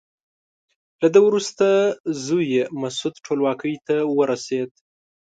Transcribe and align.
له 1.01 1.07
ده 1.13 1.19
وروسته 1.27 1.67
زوی 2.25 2.45
یې 2.55 2.63
مسعود 2.81 3.13
ټولواکۍ 3.25 3.75
ته 3.87 3.95
ورسېد. 4.17 4.69